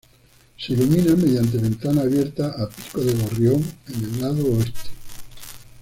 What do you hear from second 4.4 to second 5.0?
oeste.